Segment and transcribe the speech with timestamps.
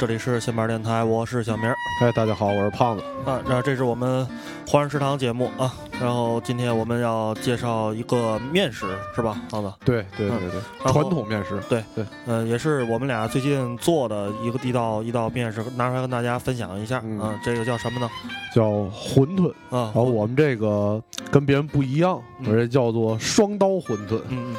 [0.00, 3.04] 这里是新板电台，我是小明儿哎，大家好，我是胖子。
[3.26, 3.38] 啊。
[3.44, 4.26] 然后这是我们
[4.66, 5.74] 华人食堂节目啊。
[6.00, 9.70] 然后今天我们要介绍一个面食，是吧，胖子？
[9.84, 11.60] 对对对对，传统面食。
[11.68, 17.02] 对对，嗯、也是我们俩最近做的一个地道一道面食，拿出来跟大家分享一下。
[17.04, 18.08] 嗯啊，这个叫什么呢？
[18.56, 19.50] 叫馄饨。
[19.68, 20.98] 啊然，后我们这个
[21.30, 24.18] 跟别人不一样，嗯我这叫做双刀馄饨。
[24.28, 24.56] 嗯嗯。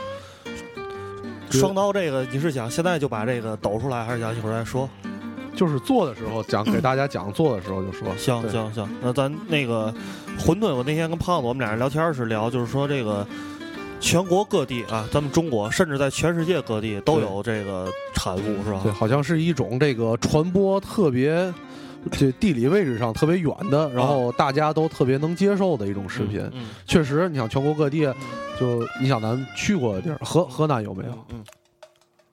[1.49, 4.87] 双刀这个，你是想现在就把这个抖出来，还是想一会儿再说？
[5.55, 8.07] 就是做的时候讲给大家讲做的时候就说。
[8.17, 9.93] 行行行，那咱那个
[10.39, 13.25] 馄饨，我那天跟胖子我们俩人聊天时聊，就是说这个
[13.99, 18.81] 全国各地啊，咱们中国甚至在全世界各地都有这个产物，是吧？
[18.83, 21.53] 对，好像是一种这个传播特别。
[22.11, 26.39] 这地理位置上特别远的，然后大家都特别能接受的一种食品。
[26.39, 28.11] 嗯，嗯确实，你想全国各地，
[28.59, 31.11] 就你想咱去过的地儿，河河南有没有？
[31.29, 31.43] 嗯，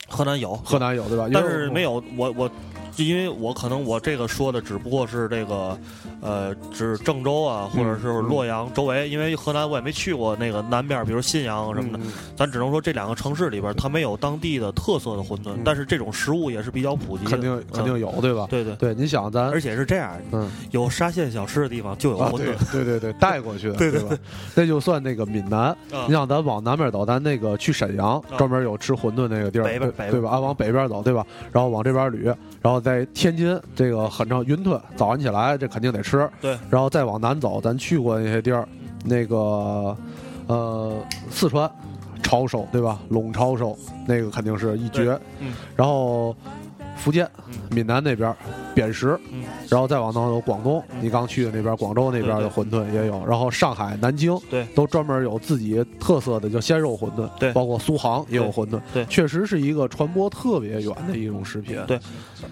[0.08, 1.28] 河南有，河南有对吧？
[1.30, 2.50] 但是没有我我，
[2.96, 5.78] 因为我可能我这个说的只不过是这个，
[6.20, 18.46] 呃，指郑州啊，或者是洛阳周围，因为河南我也没去过那个南边，比如信阳什么的，嗯咱只能说这两个城市里边它没有当地的特色的馄饨，嗯但是这种食物也是比较普及的，肯定肯定嗯有对吧？
[18.50, 18.74] 对对。
[18.76, 22.72] 对，你想咱而且是这样，嗯有沙县小吃的地方就有啊，馄饨。
[22.72, 24.16] 对对对，带过去的， 对对吧？
[24.54, 25.60] 那就算那个闽南，
[25.92, 30.30] 啊你想咱往南边走，咱那个去沈阳，啊专门有吃馄饨那个地儿，北边北对对吧？
[30.30, 31.24] 啊，往北边走，对吧？
[31.52, 32.24] 然后往这边捋，
[32.62, 36.58] 然后在天津这个很正云吞，早上起来这肯定得吃，对。
[36.70, 38.68] 然后再往南走，咱去过那些地儿，
[39.04, 39.96] 那个
[40.46, 40.96] 呃
[41.30, 41.70] 四川
[42.22, 42.98] 抄手，对吧？
[43.10, 46.34] 陇抄手那个肯定是一绝，嗯然后
[46.98, 47.54] 福建、嗯。
[47.70, 48.34] 闽南那边
[48.74, 62.00] 扁食，嗯然后再往南有广东，你刚去的那边广州那边的馄饨也有，然后上海、南京对都专门有自己特色的叫鲜肉馄饨，对包括苏杭也有馄饨，对确实是一个传播特别远的一种食品，对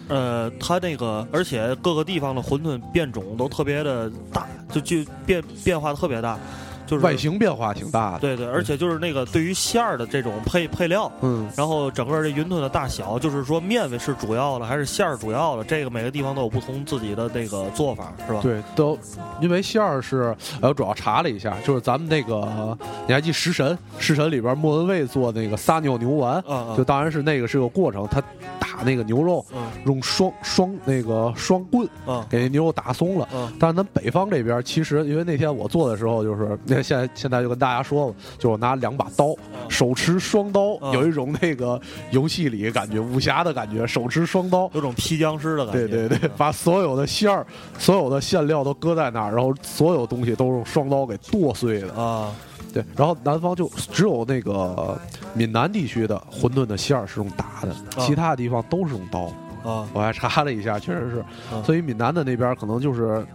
[0.09, 6.39] 呃，它那个，而且各个地方的馄饨变种都特别的大，就就变变化特别大，
[6.87, 18.41] 就是外形变化挺大的，对对，而且就是那个对于馅儿的这种配配料，嗯，然后整个这云吞的大小，就是说面是主要的还是馅儿主要的，这个每个地方都有不同自己的那个做法，是吧？
[18.43, 18.99] 对，都
[19.41, 22.77] 因为馅儿是，呃，我主要查了一下，就是咱们那个，
[23.07, 23.77] 你还记食神？
[23.99, 28.21] 食神里边莫文蔚做那个撒尿牛丸，啊啊就当然是那个是个过程，他
[28.59, 33.29] 打那个牛肉嗯用双双那个双棍嗯给那牛肉打松了。
[33.35, 39.35] 嗯但是咱北方这边，其实因为那天我做的时候，就是那现在现在就跟大家说了，就我拿两把刀，
[39.69, 44.71] 手持双刀，嗯有一种那个游戏里感觉武侠的感觉，手持双刀。
[44.75, 45.89] 有种劈僵尸的感觉。
[45.89, 47.47] 对对对，把所有的馅儿、
[47.79, 51.95] 所有的馅料都搁在那儿，然后所有东西都是用双刀给剁碎的。
[51.95, 52.35] 啊，
[52.73, 54.99] 对，然后南方就只有那个
[55.35, 59.31] 闽南地区的馄饨的馅儿是用打的，其他的地方都是用刀。
[59.65, 63.27] 啊我还查了一下，确实是，嗯所以闽南的那边可能就是。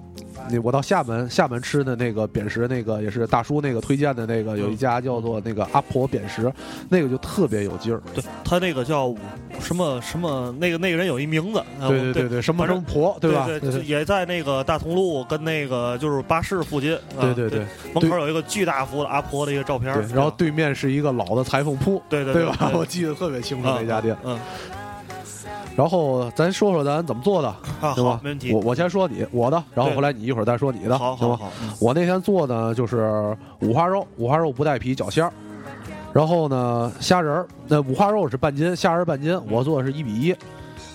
[0.49, 6.51] 那我到厦门，厦门吃的那个扁食，那个也是大叔那个推荐的那个，有一家叫做那个阿婆扁食，
[6.89, 8.01] 那个就特别有劲儿。
[8.13, 9.13] 对他那个叫
[9.59, 13.45] 什么什么，那个那个人有一名字，啊对对对对，什么什么婆，对吧？
[13.45, 17.59] 对，也在那个大同路跟那个就是巴士附近，啊对对对
[17.94, 22.71] 门口有一个巨大幅的阿婆的一个照片，对，然后对面是一个老的裁缝铺，对对对吧？
[22.73, 24.17] 我记得特别清楚啊那家店。
[24.23, 24.38] 嗯，
[25.75, 27.47] 然后咱说说咱怎么做的，
[27.81, 28.19] 啊行吧？
[28.23, 31.15] 没问题我我先说你我的，然后对回来你一会儿再说你的，行吧？
[31.15, 35.31] 好好好，嗯我那天做呢就是五花肉，五花肉不带皮绞馅儿，
[36.13, 40.35] 然后呢虾仁儿，那五花肉是半斤，虾仁儿半斤，我做的是一比一。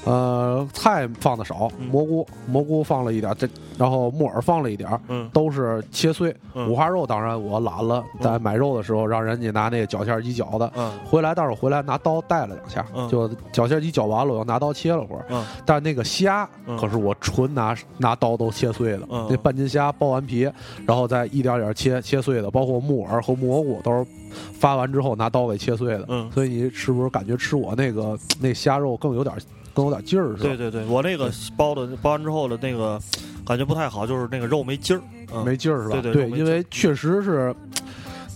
[0.06, 4.88] 呃，菜放的少，嗯蘑菇蘑菇放了一点儿，这然后木耳放了一点
[5.32, 6.34] 都是切碎。
[6.54, 15.26] 嗯五花肉当然我懒了，在买肉的时候让人家拿那个绞馅机绞的，嗯回来待会儿回来拿刀带了两下，嗯就绞馅机绞完了，我又拿刀切了会儿。
[15.28, 20.50] 嗯但那个虾嗯可是我纯拿拿刀都切碎的，嗯那半斤虾剥完皮，
[20.86, 24.06] 然后再一点点切切碎的，包括木耳和蘑菇都是
[24.54, 26.04] 发完之后拿刀给切碎的。
[26.08, 29.34] 嗯所以你是不是感觉吃我那个那虾肉更有点
[29.76, 30.48] 更有点劲儿是吧？
[30.48, 32.98] 对对对，我那个包的包完之后的那个
[33.44, 35.02] 感觉不太好，就是那个肉没劲儿，
[35.34, 36.00] 嗯没劲儿是吧？
[36.00, 37.54] 对对肉没劲儿因为确实是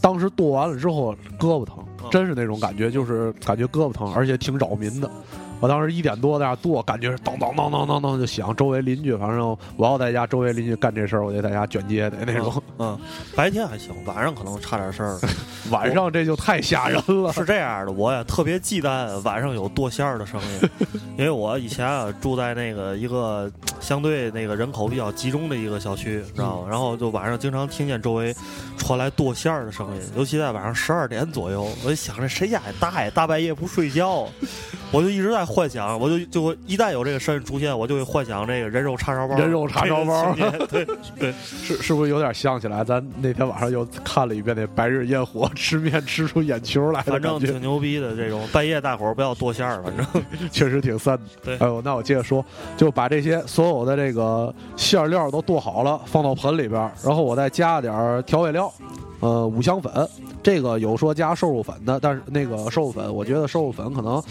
[0.02, 5.10] 当时剁完了之后胳膊疼，嗯真是那种感觉，就是感觉胳膊疼，而且挺扰民的。
[5.60, 12.62] 我当时一点多在那剁，感觉是当当当当当当就响，周围邻居反正我要在家，周围邻居干这事儿，我就在家卷街的那种。
[12.78, 12.98] 嗯，
[13.36, 15.18] 白天还行，晚上可能差点事儿。
[15.70, 17.32] 晚上这就太吓人了。
[17.32, 20.70] 是这样的，我也特别忌惮晚上有剁馅儿的声音，
[21.18, 26.68] 因为我以前啊住在那个一个相对那个人口比较集中的一个小区，知道吗？
[26.70, 28.34] 然后就晚上经常听见周围
[28.78, 34.26] 传来剁馅儿的声音，尤其在晚上十二点左右，我就想着谁家的大爷大半夜不睡觉？
[34.92, 40.34] 我就一直在幻想，我就就会一旦有这个声音出现，我就会幻想这个人肉叉烧包，人肉叉烧包
[40.68, 40.84] 对
[41.16, 42.82] 对，是是不是有点像起来？
[42.82, 48.46] 咱那天晚上又看了一遍那《白日焰火》，吃面吃出眼球来的反正，挺牛逼的这种。
[48.52, 50.06] 半夜大伙儿不要剁馅儿，反正
[50.50, 51.20] 确实挺膻的。
[51.44, 52.44] 对哎呦，那我接着说，
[52.76, 58.72] 就把这些所有的这个馅料都剁好了，放到盆里边，然后我再加点儿调味料，
[59.20, 59.92] 呃，五香粉。
[60.42, 64.22] 这个有说加瘦肉粉的，但是那个瘦肉粉，我觉得瘦肉粉可能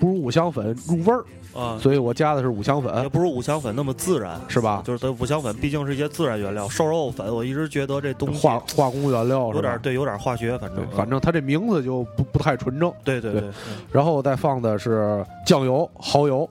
[0.00, 1.24] 不如五香粉入味儿，
[1.54, 4.40] 啊，所以我加的是五香也粉，不如五香粉那么自然。
[4.48, 4.82] 是吧？
[4.84, 9.52] 就是它五香粉毕竟是一些自然原料，瘦肉粉我一直觉得这东西化化工原料？
[9.52, 12.92] 有点对，有点化学，反正，反正它这名字就不不太纯正。
[13.04, 13.50] 对对对对，
[13.92, 16.48] 然后再放的是酱油、蚝油，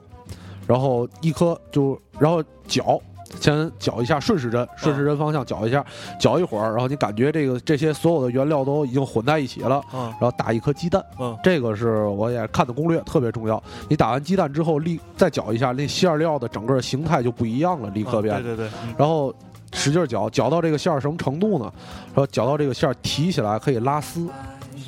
[0.66, 3.00] 然后一颗就然后搅，
[3.40, 5.84] 先搅一下顺时针，顺时针方向搅一下，
[6.18, 13.62] 搅一会儿，然后你感觉这个这些所有的原料都已经混在一起了，啊然后打一颗鸡蛋，嗯这个是我也看的攻略，特别重要。
[13.88, 18.34] 你打完鸡蛋之后，立再搅一下，那馅料的整个形态就不一样了，立刻变。
[18.34, 19.34] 啊对对对，嗯然后
[19.72, 21.70] 使劲搅，搅到这个馅儿什么程度呢？
[22.06, 24.26] 然后搅到这个馅儿提起来可以拉丝。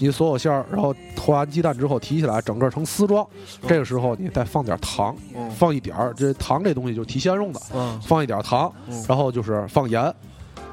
[0.00, 3.24] 你所有馅儿，然后和完鸡蛋之后提起来，整个成丝状。
[3.68, 10.12] 这个时候你再放点糖，嗯放一点儿，这糖这东西就是提鲜用的，嗯放一点糖，嗯然后就是放盐。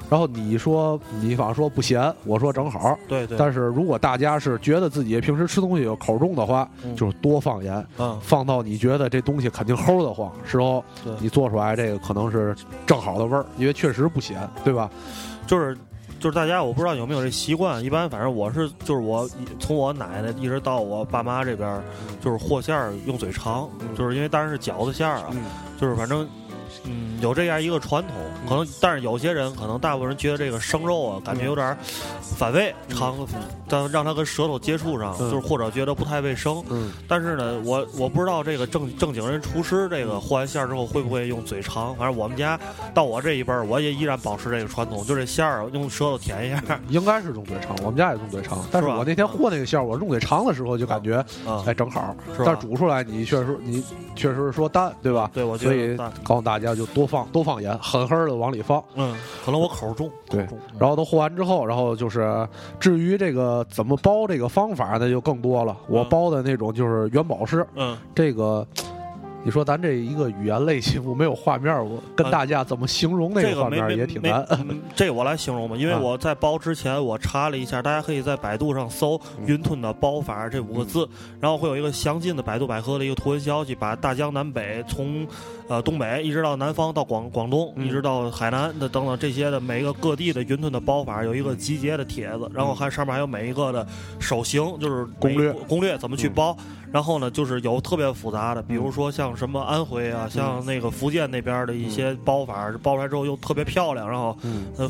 [0.09, 2.97] 然后你说你反正说不咸，我说正好。
[3.09, 10.81] 对对，但是如果大家是觉得自己平时吃东西有口重的话，嗯就是多放盐，嗯放到你觉得这东西肯定齁得慌时候，
[11.19, 14.89] 你做出来这个可能是正好的味儿，因为确实不咸，对吧？
[15.45, 15.77] 就是
[16.19, 19.29] 就是大家我不知道有没有这习惯，一般反正我是就是我
[19.59, 21.81] 从我奶奶一直到我爸妈这边，
[22.21, 25.43] 就是和馅儿用嘴尝，就是因为当然是饺子馅儿啊，嗯
[25.79, 26.27] 就是反正。
[26.85, 28.13] 嗯，有这样一个传统，
[28.47, 31.75] 可能，但是有些人可能大部分人觉得这个生肉啊，感觉有点
[32.21, 33.15] 反胃，尝，
[33.67, 36.63] 但让它跟舌头接触上，嗯就是或者觉得不太卫生。
[36.69, 41.95] 嗯，但是呢，我我不知道这个正正经人厨师这个和完馅儿之后会不会用嘴尝。
[41.95, 42.59] 反正我们家
[42.93, 48.63] 到我这一辈儿，我也依然保持这个传统，就这馅儿用舌头舔一下应该是用嘴尝，我们家也用嘴尝。
[48.71, 51.15] 但是我那天和那个馅儿，我用嘴尝的时候就感觉
[51.45, 51.63] 啊。
[51.65, 53.83] 哎正好，是但是煮出来你确实你
[54.15, 55.29] 确实是说淡，对吧？
[55.33, 58.83] 对，我觉所以告诉大家就多放多放盐，狠狠的往里放。
[58.95, 59.15] 嗯，
[59.45, 60.47] 可能我口重，对
[60.79, 62.47] 然后都和完之后，然后就是
[62.79, 65.77] 至于这个怎么包这个方法，那就更多了。
[65.87, 68.65] 我嗯包的那种就是元宝式，嗯，这个。
[69.47, 74.45] 你说咱这一个语言类节目没有画面，我跟啊大家怎么形容那这个画面也挺难。
[74.49, 81.07] 嗯这个我来形容吧，因为啊我在包之前我查了一下，大家可以在百度上搜“嗯云吞的包法”这五个字，
[81.39, 85.25] 然后会有一个详尽的百度百科的一个图文消息，把大江南北从
[85.69, 93.87] 呃东北一直到南方到广广东，嗯一直到海南的等等这些的每一个各地的云吞的包法有一个集结的帖子，然后还上面还有每一个的
[94.19, 96.57] 手型，就是攻略攻略怎么去嗯包。
[96.91, 104.35] 然后呢，就是有特别复杂的，比如说像什么安徽啊，像那个福建那边的一些包法，包出来之后又特别漂亮，然后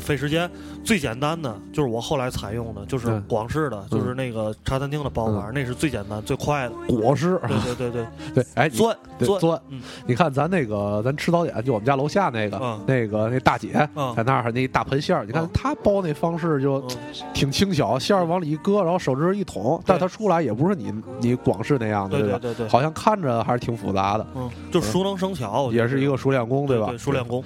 [0.00, 0.50] 费时间。
[0.82, 6.74] 最简单的就是我后来采用的，就是嗯广式的，就是那个茶餐厅的包法，那是最简单最快的。
[6.86, 7.14] 果。
[7.18, 8.06] 式，对对对对，
[8.44, 8.96] 对，哎，钻
[9.40, 9.60] 钻
[10.06, 12.80] 你看咱那个咱吃早点，就我们家楼下那个嗯。
[12.86, 15.50] 那个那大姐嗯在那儿那大盆馅儿，你看嗯。
[15.52, 16.88] 她包那方式就嗯。
[17.34, 22.24] 挺轻巧，馅儿往里一搁，然后手指一捅，但是它出来也不是你你广式那样的，吧？
[22.24, 26.74] 对对对对，好像看着还是挺复杂的，嗯，就熟能生巧，也是一个熟练工，吧？
[26.74, 27.42] 对对，熟练工。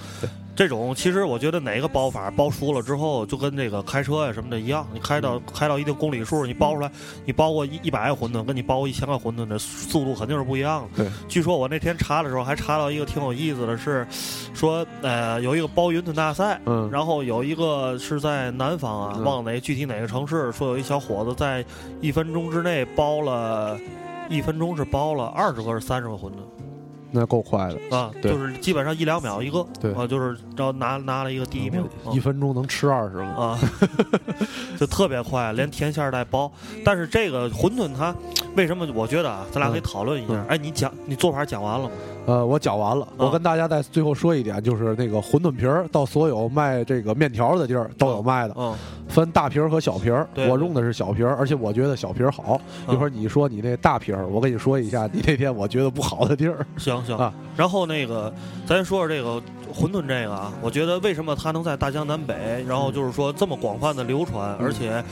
[0.55, 6.91] 这种其实我觉得哪个包法包熟了之后，就跟这个开车呀什么的一样，你开到开到一定公里数，你包出来，
[7.25, 11.05] 你包过一一百个馄饨，跟你包过一千个馄饨的速度肯定是不一样的。
[11.05, 14.07] 对，据说我那天查的时候还查到一个挺有意思的是，
[14.53, 21.65] 说呃有一个包云吞大赛，嗯，然后有一个是在南方啊，嗯忘了哪具体哪个城市，说有一小伙子在
[22.03, 23.79] 一分钟之内包了。
[24.33, 26.37] 一分钟是包了二十个是三十个馄饨
[27.15, 28.33] 那够快的，啊，对。
[28.33, 29.93] 就是基本上一两秒一个，对。
[29.93, 33.59] 啊，就是然后拿拿了一个第一名，一分钟能吃二十个，啊，
[34.81, 36.51] 就特别快，连甜馅儿带包。
[36.83, 38.15] 但是这个馄饨它
[38.57, 38.89] 为什么？
[38.95, 40.47] 我觉得啊，咱俩可以讨论一下嗯。
[40.49, 41.91] 哎，你讲你做法讲完了吗？
[42.25, 48.73] 呃，我讲完了，我跟大家再最后说一点，就是那个馄饨皮儿，到所有卖这个面条的地儿都有卖的，嗯，
[49.09, 50.29] 分大皮儿和小皮儿。
[50.49, 52.61] 我用的是小皮儿，而且我觉得小皮儿好。
[52.87, 56.65] 嗯一会儿你说你那大皮儿，我跟你说一下，你那天我觉得不好的地儿。
[56.77, 57.35] 行行啊。
[57.57, 58.33] 然后那个，
[58.67, 59.43] 咱说说这个
[59.75, 65.03] 馄饨这个啊，我觉得为什么它能在大江南北，然后就是说这么广泛的流传，嗯而且。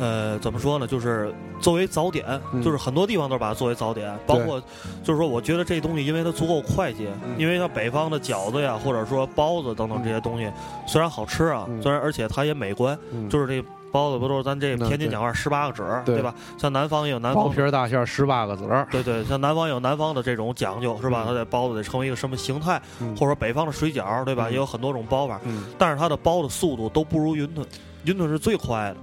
[0.00, 0.86] 呃，怎么说呢？
[0.86, 4.58] 就是作为早点，嗯就是很多地方都是把它作为早点，包括
[5.04, 10.50] 就是说，我觉得这东西因为它足够快捷，嗯因为它北方的饺子呀，或者说包子等等这些东西，
[10.86, 16.34] 虽然好吃啊，嗯虽然而且它也美观，嗯就是这包子不都是咱这天津讲话十八个褶儿，对对吧？
[16.56, 21.24] 像南方也有南方包皮儿大馅儿十八个褶儿，对对，像南方也有南方的这种讲究，是吧？
[21.24, 24.46] 嗯它的包子得成为一个什么形态，嗯或者说北方的水饺，对吧？
[24.48, 27.66] 嗯也有很多种包法，嗯，但是它的包的速度都不如云吞，
[28.04, 28.96] 云吞是最快的。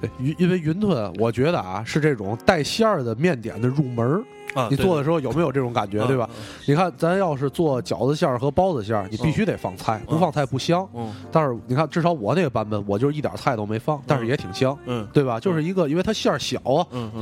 [0.00, 4.22] 对，云因为云吞，我觉得啊是这种带馅儿的面点的入门儿。
[4.54, 6.26] 啊，你做的时候有没有这种感觉，嗯对吧？？
[6.66, 10.88] 你看，咱要是做饺子馅儿和包子馅儿，你必须得放菜，不放菜不香。
[10.94, 15.38] 嗯但是你看，至少我那个版本，我就是一点菜都没放，但是也挺香，嗯对吧？
[15.38, 16.58] 就是一个，因为它馅儿小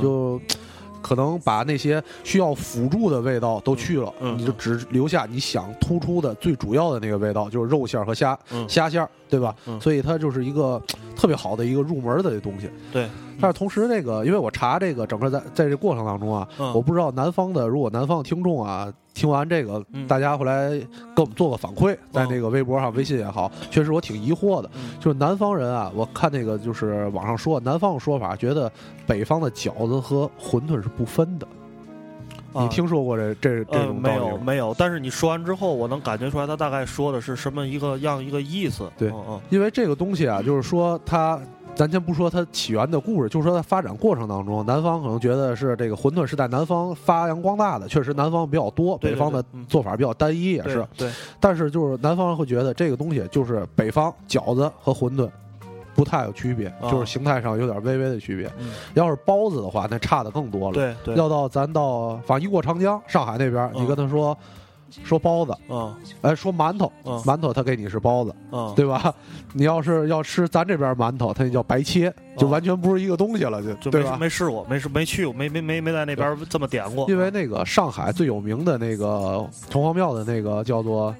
[0.01, 0.39] 就
[1.05, 9.55] 可能把那些需要辅助的味道都去了，你就只留下你想突出的最主要的那个味道，就是肉馅儿和虾、嗯虾馅儿，对吧？
[9.67, 10.81] 嗯所以它就是一个
[11.15, 12.71] 特别好的一个入门的东西。
[12.91, 13.07] 对，
[13.39, 24.69] 但是同时，那个因为我查这个整个在在这过程当中啊，嗯我不知道南方的，如果南方的听众啊，听完这个，嗯大家回来给我们做个反馈，在那个微博上、微信也好，确实我挺疑惑的。
[24.75, 28.71] 嗯就是南方人啊，我看那个就是网上说，南方的说法，觉得
[29.05, 31.47] 北方的饺子和馄饨是不分的。
[32.55, 34.29] 你啊听说过这这这呃，没种道理吗？
[34.31, 38.89] 有没有，但是你说完之后，我能感觉出来他大概说的是什么一个样一个意思。
[38.97, 41.37] 对嗯嗯因为这个东西啊，就是说它，
[41.75, 50.87] 咱先不说它起源的故事，就说它发展过程当中，南方可能觉得是这个馄饨是在南方发扬光大的，确实南方比较多，北方的做法比较单一，也对是。
[50.97, 55.29] 对，但是就是南方人会觉得这个东西就是北方饺子和馄饨。
[55.95, 58.51] 不太有区别，啊就是形态上有点微微的区别。
[58.59, 60.73] 嗯要是包子的话，那差的更多了。
[60.73, 64.37] 对对，要到咱到反正一过长江，上海那边，嗯你跟他说
[65.03, 69.13] 说包子，嗯哎，说馒头，嗯馒头他给你是包子，嗯，对吧？
[69.53, 74.17] 你要是要吃咱这边馒头，它那叫白切，就完全不是一个东西了，就对吧？
[74.19, 77.09] 没试过，没试没去过，没没没没在那边这么点过。
[77.09, 81.13] 因为那个上海最有名的那个城隍庙的那个叫做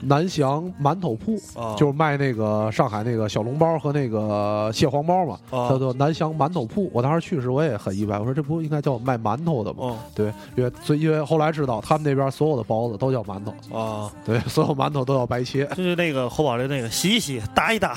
[0.00, 5.68] 南翔馒头铺，啊，就是卖那个上海那个小笼包和那个蟹黄包嘛，啊。
[5.68, 6.90] 叫做南翔馒头铺。
[6.92, 9.78] 我当时去时我也很意外，我说这不应该叫卖馒头的吗？
[9.82, 17.96] 嗯对，因为所以因为后来知道他们那边所有的包子都叫馒头，啊，对，所有馒头都要白切，就是那个侯宝林那个洗一洗打一打，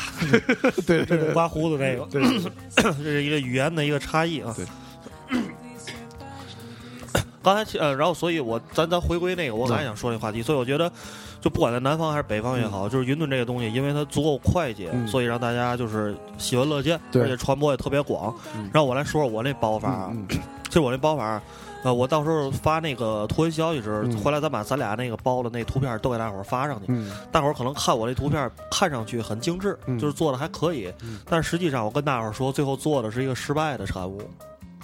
[0.88, 1.34] 对对对。
[1.34, 2.22] 刮胡子那个，对，
[2.76, 4.54] 这是一个语言的一个差异啊。
[4.58, 4.66] 对。
[7.44, 10.92] 刚才呃，然后所以我咱咱回归那个我刚才想说那话题，所以我觉得，
[11.42, 18.34] 就不管在南方还是北方也好，就是云吞这个东西，因为它足够快捷，嗯所以让大家就是喜闻乐见，而且传播也特别广。
[18.56, 20.26] 嗯让我来说说我那包法啊，嗯
[20.70, 21.42] 其实我那包法，
[21.84, 26.86] 呃，我到时候发那个图文消息时，嗯回来咱把咱俩那个包的那图片都给大伙儿发上去。
[26.90, 34.22] 嗯大伙儿可能看我这图片看上去很精致，嗯就是做的还可以，嗯但实际上我跟大伙儿说，最后做的是一个失败的产物。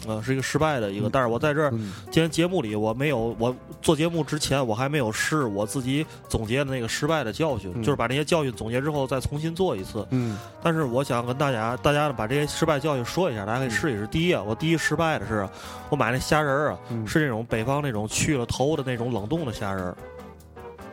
[0.06, 1.94] 呃，是一个失败的一个，嗯但是我在这儿嗯。
[2.12, 7.82] 今天节目里，我没有我做节目之前，我还没有试我自己总结的那个失败的教训，嗯。
[7.82, 10.06] 就是把那些教训总结之后再重新做一次。
[10.12, 10.38] 嗯。
[10.62, 14.06] 但是我想跟大家，大家把这些失败教训说一下，大家可以试一试。
[14.08, 15.48] 第一啊，我第一失败的是，
[15.90, 19.98] 我买那虾仁儿啊，嗯，是那种北方那种去了头的那种冷冻的虾仁儿，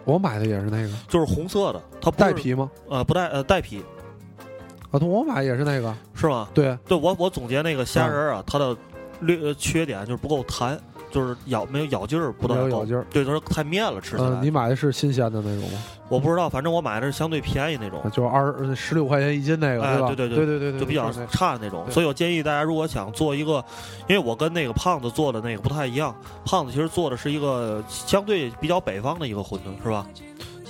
[0.04, 0.90] 我买的也是那个。
[1.08, 2.70] 就是红色的，它不带，皮吗？
[2.88, 3.82] 呃，不带呃带皮。
[4.90, 6.48] 啊，对，我买也是那个，是吗？
[6.54, 8.76] 对，对我我总结那个虾仁儿啊，它的
[9.24, 10.78] 略呃缺点就是不够弹，
[11.10, 12.64] 就是咬没有咬劲儿，不太够。
[12.64, 13.04] 没有咬劲儿。
[13.10, 14.28] 对，它太面了，吃起来。
[14.28, 15.78] 嗯，你买的是新鲜的那种吗？
[16.08, 18.00] 我不知道，反正我买的是相对便宜那种。
[18.12, 20.06] 就是二十六块钱一斤那个，哎吧？
[20.08, 23.64] 对对对对对对，就比较就是那差的那种，对所以我建议大家，如果想做一个，
[24.08, 26.14] 因为我跟那个胖子做的那个不太一样，
[26.44, 30.06] 胖子其实做的是一个相对比较北方的一个馄饨，是吧？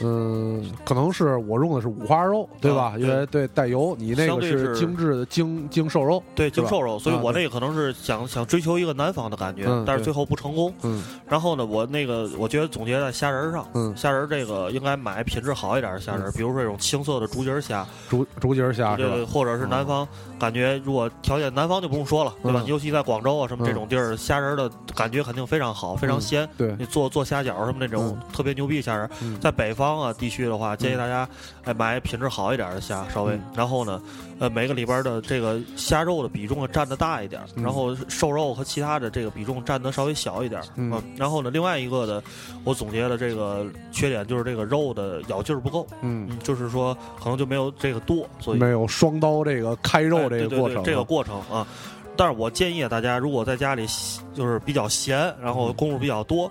[0.03, 2.95] 嗯，可能是我用的是五花肉，对吧？
[2.95, 10.73] 啊因为对带油，你那个是精致的精精瘦肉，对，精瘦肉，所以我那个可能是想想追求一个南方的感觉，但是最后不成功。
[10.83, 11.03] 嗯。
[11.29, 20.07] 然后呢，我那个我觉得总结在虾仁上，嗯，虾仁这个应该买品质好一点的虾仁，比如说这种青色的竹节虾，竹竹节虾对，或者是南方，
[20.39, 22.63] 感觉如果条件南方就不用说了，对吧？
[22.65, 22.67] 嗯。
[22.67, 26.21] 尤其在广州啊什么这种地儿，虾仁的感觉肯定非常好，非常嗯。
[26.21, 26.49] 鲜。
[26.57, 29.09] 对，你做做虾饺什么那种特别牛逼虾仁
[29.41, 31.29] 在北方啊地区的话，建议大家
[31.65, 34.01] 哎买品质好一点的虾，稍微嗯，然后呢，
[34.39, 37.63] 呃每个里边的这个虾肉的比重啊占的大一点，嗯。
[37.63, 42.23] 然后瘦肉和其他的这个比重占的稍微小一点，嗯然后呢，另外一个的
[42.65, 51.67] 我总结的这个缺点就是这个肉的咬劲儿不够，嗯，嗯，就是说可能就没有这个剁，所以没有双刀这个开肉哎这个过程啊，这个过程啊。
[52.17, 53.85] 但是我建议大家，如果在家里
[54.33, 56.49] 就是比较闲，然后功夫比较多，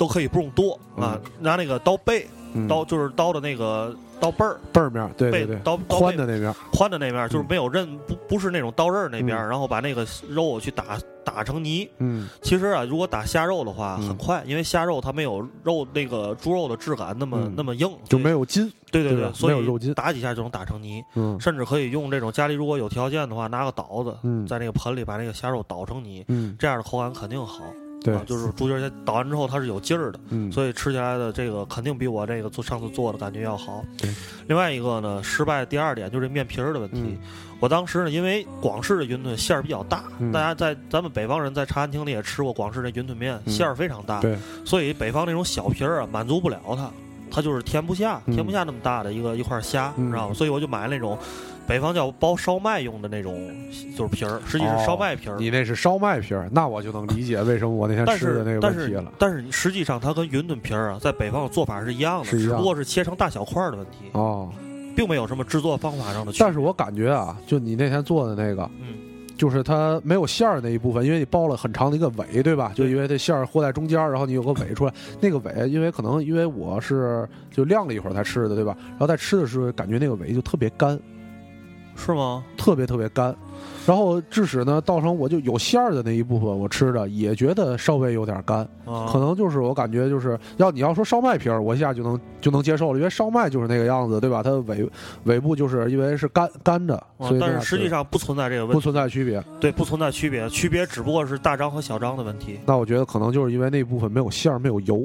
[0.00, 2.66] 都可以不用剁啊，拿那个刀背嗯。
[2.66, 4.58] 刀就是刀的那个刀背儿。
[4.72, 6.48] 背儿面，对对对，刀宽的那边。
[6.50, 9.48] 儿，宽的那边，就是没有刃，不不是那种刀刃那边，嗯。
[9.50, 11.86] 然后把那个肉去打打成泥。
[11.98, 12.30] 嗯。
[12.40, 14.08] 其实啊，如果打虾肉的话，嗯。
[14.08, 17.52] 很快，因为虾肉它没有肉那个猪肉的质感那么、嗯。
[17.54, 19.92] 那么硬，就没有筋，对对对所以没有肉筋。
[19.92, 21.38] 打几下就能打成泥，嗯。
[21.38, 24.46] 甚至可以用这种家里如果有条件的话，拿个刀子嗯。
[24.46, 27.62] 在那个盆里把那个虾肉捣成泥，嗯，这样的口感肯定好。
[28.02, 34.10] 对啊，就是猪蹄儿捣完之后它是有劲儿的，嗯，所以吃起来的这个肯定比我这个做上次做的感觉要好对。
[34.46, 37.00] 另外一个呢，失败的第二点就是这面皮儿的问题。
[37.00, 37.18] 嗯
[37.60, 46.90] 我当时呢，因为广式的云吞馅儿比较大，嗯大家在咱们北方人在茶餐厅里也吃过广式的云吞面，嗯馅儿非常大，对，所以北方那种小皮儿啊满足不了它，
[47.30, 50.34] 它就是填不下，嗯填不下那么大的一个一块虾，你知道吗？
[50.34, 51.18] 所以我就买那种
[51.70, 53.48] 北方叫包烧麦用的那种，
[53.96, 55.34] 就是皮儿，实际是烧麦皮儿。
[55.34, 59.12] 哦你那是烧麦皮儿，那我就能理解为什么我那天吃的那个问题了。
[59.20, 64.50] 但是实际上它跟云吞皮儿啊，在北方的做法是一样的，是样只不过是切成大小块儿的问题，哦，
[64.96, 66.44] 并没有什么制作方法上的区别。
[66.44, 68.96] 但是我感觉啊，就你那天做的那个，嗯，
[69.36, 72.72] 就是它没有馅儿那一部分，因为你包了很长的一个尾，对吧？
[72.74, 78.76] 就因为这馅儿和在中间，然后你有个尾出来，那个尾，因为可能因为我是就晾了一会儿才吃的，对吧？
[78.88, 80.98] 然后在吃的时候，感觉那个尾就特别干，
[82.04, 82.42] 是吗？
[82.56, 83.34] 特别特别干。
[83.86, 94.42] 然后致使呢，造成我就有馅儿的那一部分，我吃的也觉得稍微有点干，啊，可能就是我感觉就是要你要说烧麦皮儿，我一下就能就能接受了，因为烧麦就是那个样子，对吧？
[94.42, 94.88] 它的尾
[95.24, 99.42] 尾部就是因为是干干的，所以啊但是实际上上不存在这个问题不，存在区别。
[99.58, 102.60] 对，不存在区别，区别只不过是大张和小张的问题。
[102.66, 105.04] 那我觉得可能就是因为那部分没有馅儿，没有油。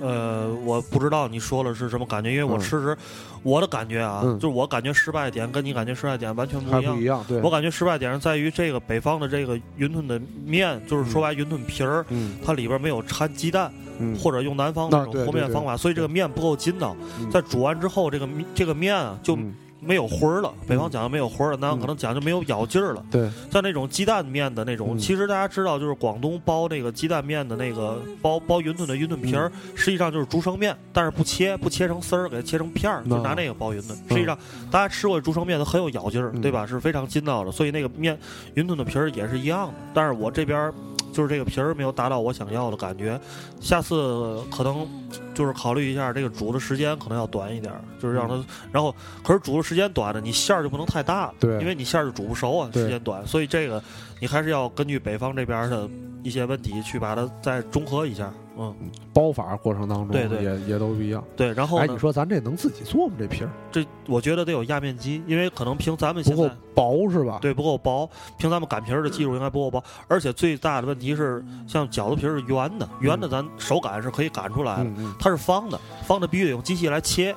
[0.00, 2.60] 呃，我不知道你说了是什么感觉，因为我嗯。
[2.60, 2.96] 吃时，
[3.42, 4.38] 我的感觉啊，嗯。
[4.38, 6.82] 就是我感觉失败点跟你感觉失败点完全不一样。
[6.82, 7.04] 还不一。
[7.04, 12.36] 样，对，我感觉失败点是在于这个北方的这个云吞的面，就是说白云吞皮儿，嗯。
[12.44, 16.96] 它里边没有掺鸡蛋，嗯，或者用南方那种和面方法，所以这个面不够筋道。
[17.20, 17.30] 嗯。
[17.30, 20.52] 在煮完之后，这个这个面啊就嗯没有魂儿了。
[20.66, 23.04] 北方讲究没有魂儿了，南方可能讲究没有咬劲儿了。
[23.10, 33.96] 对，像那种鸡蛋面的那种，嗯其实大家知道，就是广东包那个鸡蛋面的那个包包云吞的云吞皮儿，实际上就是竹升面，但是不切不切成丝儿，给它切成片儿，嗯就拿那个包云吞。
[34.08, 34.36] 实际上
[34.70, 36.66] 大家吃过竹升面，它很有咬劲儿，嗯对吧？
[36.66, 38.18] 是非常筋道的，所以那个面
[38.54, 39.74] 云吞的皮儿也是一样的。
[39.94, 40.74] 但是我这边儿
[41.12, 43.20] 就是这个皮儿没有达到我想要的感觉，
[43.60, 44.86] 下次可能
[45.34, 51.58] 就是考虑一下这个煮的时间可能要短一点儿，就是让它，然后可是煮的时间短呢，你馅儿就不能太大了，对。
[51.60, 53.82] 因为你馅儿就煮不熟啊，时间短，所以这个
[54.20, 55.88] 你还是要根据北方这边的
[56.22, 58.74] 一些问题去把它再中和一下，嗯，
[59.14, 61.22] 包法过程当中对对也也都不一样。
[61.36, 63.14] 对，然后哎，你，说咱这能自己做吗？
[63.18, 66.56] 这皮儿这我觉得得有压面机，因为可能凭咱们不够现在。
[66.74, 67.38] 薄是吧？
[67.40, 77.34] 对，不够薄，凭咱们擀皮儿的技术应该不够薄，而且最大的问题是，像饺子皮儿是圆的，圆的咱手擀是可以擀出来的，它是方的，方的必须得用机器来切，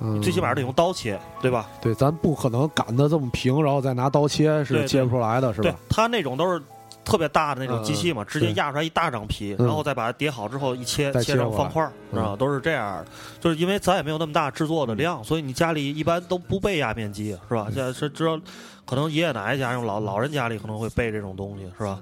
[0.00, 1.68] 嗯，最起码得用刀切，对吧？
[1.80, 6.60] 对，咱不可能擀的这么平，然后再拿刀切，是切不出来的，是对吧？，它那种都是
[7.04, 13.06] 特别大的那种机器嘛，直接压出来一大张皮，嗯然后再把它叠好之后一切，切成方块儿，嗯啊，都是这样的。
[13.40, 17.66] 就是因为咱也没有那么大制作的量，所以你家里一般都不备压面机，是吧？
[17.68, 18.40] 嗯现在是知道，
[18.86, 22.00] 可能爷爷奶奶家用老老人家里可能会备这种东西，是吧？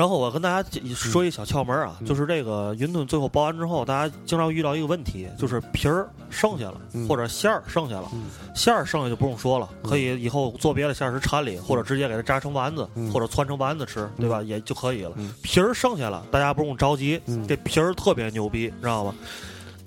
[0.00, 2.06] 然后我跟大家说一小窍门啊，嗯。
[2.06, 7.06] 就是这个云吞最后包完之后，大家经常遇到一个问题，就是皮儿剩下了，嗯。
[7.06, 8.08] 或者馅儿剩下了。
[8.14, 8.22] 嗯。
[8.54, 9.90] 馅儿剩下就不用说了，嗯。
[9.90, 13.12] 可以以后做别的馅儿时掺里，或者直接给它炸成丸子，嗯。
[13.12, 14.42] 或者汆成丸子吃，对吧？
[14.42, 15.12] 也就可以了。
[15.16, 15.34] 嗯。
[15.42, 17.46] 皮儿剩下了，大家不用着急，嗯。
[17.46, 19.14] 这皮儿特别牛逼，知道吗？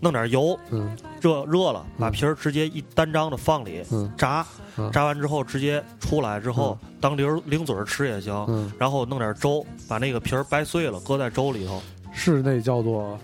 [0.04, 0.96] 弄点油，嗯。
[1.22, 4.12] 热热了，把嗯皮儿直接一单张的放里嗯。
[4.18, 4.46] 炸，
[4.78, 4.92] 嗯。
[4.92, 8.46] 炸完之后直接出来之后当零零嘴儿吃也行。
[8.50, 11.82] 嗯，然后弄点粥，把那个皮儿掰碎了，搁在粥里头。
[12.12, 13.18] 是那叫做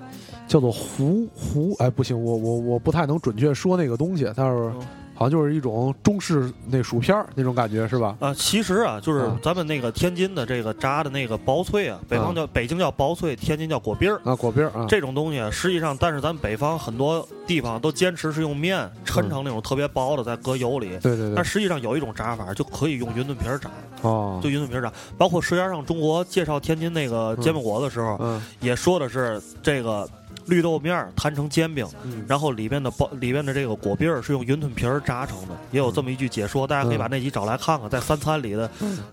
[0.47, 4.81] 叫做糊糊，哎，不行，我我我不太能准确说那个东西，但是嗯
[5.19, 8.15] 好像就是一种中式那薯片儿那种感觉，是吧？
[8.21, 14.21] 啊，其实啊，就是啊咱们那个天津的这个炸的那个薄脆啊，北方叫、北京叫薄脆，天津叫果篦儿。
[14.23, 20.87] 啊，果篦儿啊，这种东西啊，实际上，但是咱们北方很多地方都坚持是用面抻成那种特别薄的，再搁油里。
[21.01, 23.69] 对对对但，实际上有一种炸法，就可以用云吞皮儿炸，
[24.03, 24.89] 哦，就云吞皮儿炸。
[25.17, 30.07] 包括《舌尖上中国》介绍天津那个煎饼果子的时候，嗯也说的是这个
[30.49, 32.25] 绿豆面摊成煎饼，嗯。
[32.27, 38.69] 然后里面的包里面的这个果篦儿是用云吞皮儿炸成的，也有这么一句解说，大家可以把那集找来看看，在三餐里的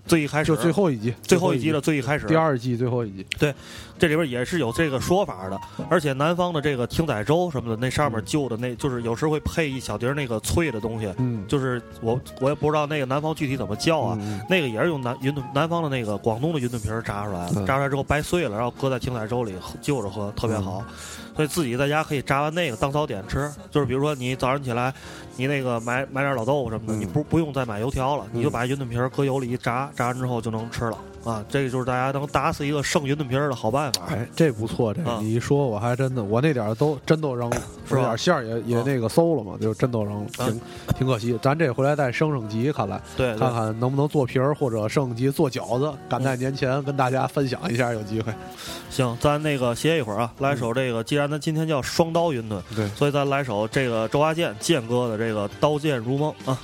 [0.07, 3.55] 最一开始，就最后一集，最后一集的最一开始，第二季最后一集，对
[3.99, 11.45] 这里边也是有这个说法的，而且南方的这个艇仔粥什么的，那上面就的那就是有时会配一小碟那个脆的东西，嗯。
[11.47, 14.19] 就是我我也不知道那个南方具体怎么叫啊。
[14.21, 17.67] 嗯那个也是用南云吞南方的那个广东的云吞皮儿炸出来的，嗯。
[17.67, 20.85] 炸出来之后掰碎了，然后搁在艇仔粥里就着喝，特别好。
[21.37, 23.49] 所以自己在家可以炸完那个当早点吃。
[23.71, 24.93] 就是比如说你早上起来，
[25.37, 31.45] 你那个买买点老豆腐什么的，嗯你不不用再买油条了，你就嗯把云吞皮儿搁油里一炸，炸完之后就能吃了啊。
[31.49, 34.03] 这个就是大家能打死一个剩云吞皮儿的好办法。
[34.09, 40.61] 哎，这不错，这啊你一说，我还真的，我那点儿都真都扔了，是吧点馅儿也也啊那个馊了嘛，就真都扔了，啊挺
[40.99, 41.39] 挺可惜。
[41.43, 48.33] 咱这回来再升升级，看来对对看看能不能做皮儿或者升级做饺子，赶在年前跟大家分享一下，有机会。
[48.91, 56.57] 行，咱那个歇一会儿啊，来首这个，既然咱今天叫双刀云吞，对，所以咱来首这个周华健健哥的这这个《刀剑如梦》啊。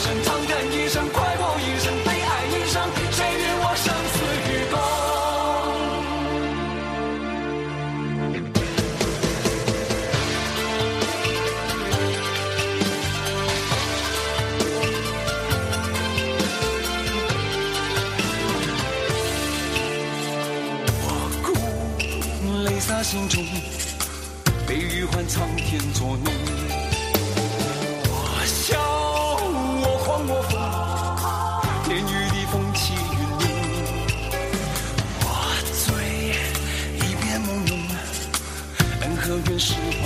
[0.00, 2.82] 声，长叹一声，快活一生，悲哀一生，
[3.12, 4.16] 谁与我生死
[4.48, 4.74] 与共？
[21.02, 21.06] 我
[21.44, 21.46] 哭，
[22.64, 23.44] 泪洒心中，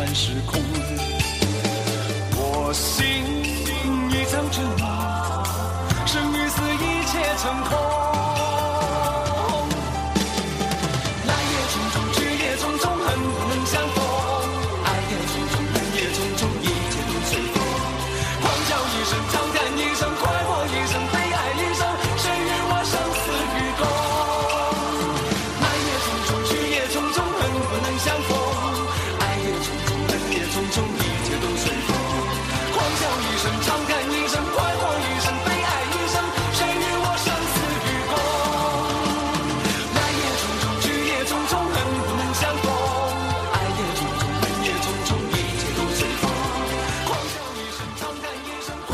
[0.04, 0.60] 怨是空。
[2.36, 3.06] 我醒，
[4.10, 7.93] 一场春梦，生与死一切成空。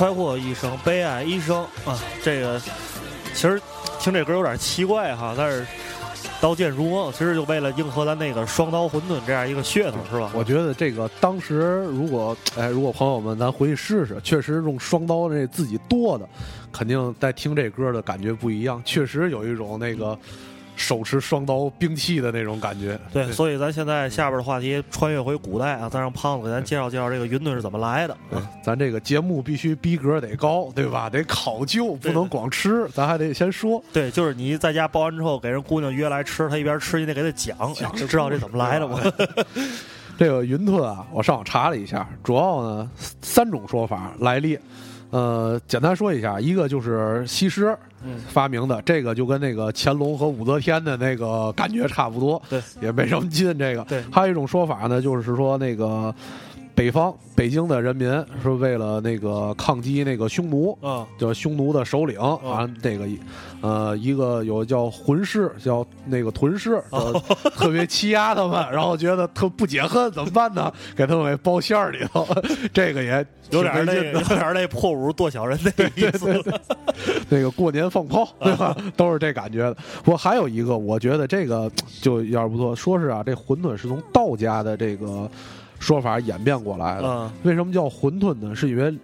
[0.01, 2.01] 快活一生，悲哀一生啊！
[2.23, 2.59] 这个
[3.35, 3.61] 其实
[3.99, 5.61] 听这歌有点奇怪哈，但是
[6.41, 10.33] 《刀剑如梦》其实就为了迎合咱那个双刀混沌这样一个噱头，是吧？
[10.35, 16.27] 我觉得这个当时如果哎，如果朋友们咱回去试试，确实用双刀这自己剁的，
[16.73, 20.19] 肯定在听这歌的感觉不一样，确实有一种那个
[20.81, 22.99] 手持双刀兵器的那种感觉。
[23.13, 28.17] 对，所以咱现在下边的话题穿越回古代啊，再让胖子给咱介绍介绍这个云吞是怎么来的。
[28.33, 31.11] 嗯咱这个节目必须逼格得高，对吧？
[31.11, 33.83] 得考究，不能光吃，咱还得先说。
[33.93, 39.01] 对，就是你在家包完之后，给人姑娘约来吃，她一边吃你得给她讲，哎知道这怎么来的吗？
[40.19, 42.91] 这个云吞啊，我上网查了一下，主要呢
[43.21, 44.59] 三种说法来历。
[45.11, 48.19] 呃，简单说一下，一个就是西施嗯。
[48.29, 53.57] 发明的，这个就跟那个乾隆和武则天的那个感觉差不多，对，也没什么劲。
[53.59, 54.03] 这个，对。
[54.11, 56.15] 还有一种说法呢，就是说那个
[56.75, 58.09] 北方北京的人民
[58.43, 63.07] 是为了那个抗击那个匈奴，嗯，就是匈奴的首领啊，这个
[63.61, 70.73] 呃，一个有叫浑师，叫那个屯氏，哦呃特别欺压他们， 然后觉得特不解恨，怎么办呢？
[70.97, 72.27] 给他们给包馅儿里头，
[72.73, 76.43] 这个也有点那有点那破五剁小人那 意思。
[77.29, 78.77] 那个过年放炮，对吧？
[78.97, 79.77] 都是这感觉的。
[80.05, 85.31] 我还有一个，我觉得这个就有点不错，说是啊，这馄饨是从道家的这个
[85.81, 87.09] 说法演变过来的。
[87.09, 88.55] 嗯为什么叫馄饨呢？
[88.55, 88.97] 是因为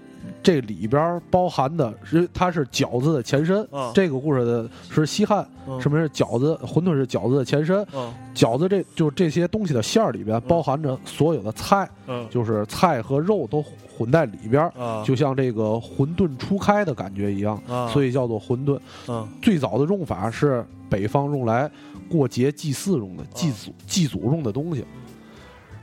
[0.43, 3.67] 这里边包含的是它是饺子的前身。
[3.73, 6.57] 嗯这个故事的是西汉，嗯什么是饺子？
[6.63, 7.85] 馄饨是饺子的前身。
[7.93, 13.65] 嗯饺子这就这些东西的馅儿里边包含着所有的菜，嗯就是菜和肉都
[13.97, 14.71] 混在里边
[15.03, 18.79] 就像这个馄饨初开的感觉一样，啊所以叫做馄饨。
[19.09, 21.71] 嗯最早的用法是北方用来
[22.11, 24.85] 过节祭祀用的，祭祖祭祖用的东西。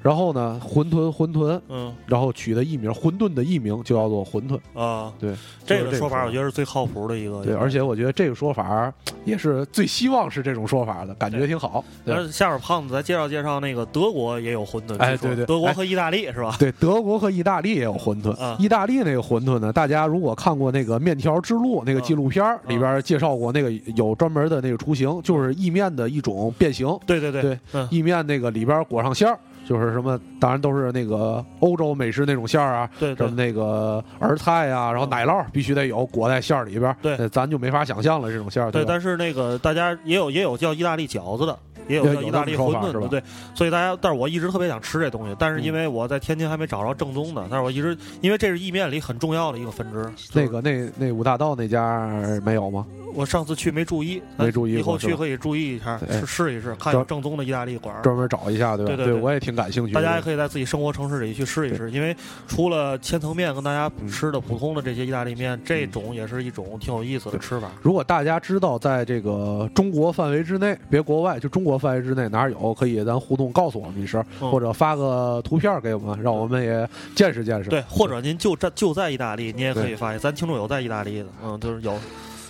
[0.04, 4.60] 然后呢，馄饨馄饨，嗯然后取的艺名，馄饨的艺名就叫做馄饨。
[4.80, 5.34] 啊，对，
[5.66, 7.42] 这个说法我觉得是最靠谱的一个。
[7.44, 11.84] 对，而且我觉得这个说法也是最希望是这种说法的，感觉挺好。
[12.06, 16.54] 对但是下边胖子再介绍介绍那个德国也有馄饨，哎对对哎德国和意大利是吧？
[16.60, 18.38] 对，德国和意大利也有馄饨。
[18.38, 26.86] 啊意大利那个馄饨呢，大家如果看过那个《面条之路》那个纪录片里边介绍过，那个有专门的那个雏形，就是意面的一种变形。
[27.06, 33.26] 对对对对，嗯意面那个里边裹上馅儿，就是什么，当然都是那个欧洲美食那种馅儿啊，对对。
[33.28, 37.16] 什么那个儿菜啊，然后奶酪必须得有裹在馅儿里边儿，对。
[37.16, 50.10] 呃咱就没法想象了这种馅儿，对，但是那个大家也有也有叫意大利饺子的，也有意大利馄饨的，对，所以大家，但是我一直特别想吃这东西，但是因为我在天津还没找着正宗的，但是我一直因为这是意面里很重要的一个分支。
[50.34, 52.10] 那个那那五大道那家
[52.44, 52.86] 没有吗？
[53.16, 58.02] 我上次去没注意，没注意以后去可以注意一下，对试试一试，看有正宗的意大利馆儿。
[58.02, 58.96] 专门找一下，对吧？
[58.96, 60.02] 对我也挺感兴趣的。
[60.02, 62.16] 大家也可以在自己生活城市里去试一试，因为
[62.48, 67.70] 除了千层面跟大家吃的普通的这些意大利面，这种也是一种挺有意思的吃法。
[67.84, 77.70] 如果大家知道在这个中国范围之内，别国外，就中国范围之内哪有，可以咱互动告诉我们一声，或者发个图片给我们，让我们也见识见识。
[77.70, 81.94] 对，或者您就在就在意大利，您也可以发现，咱听众有在意大利的，嗯，就是有，